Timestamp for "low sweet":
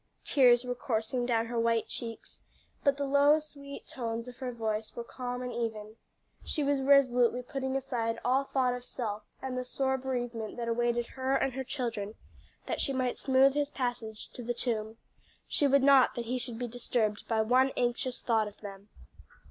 3.05-3.85